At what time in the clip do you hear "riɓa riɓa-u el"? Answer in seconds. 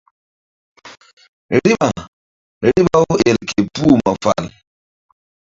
1.63-3.37